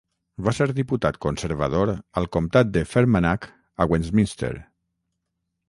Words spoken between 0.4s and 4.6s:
Va ser diputat conservador al comtat de Fermanagh a Westminster.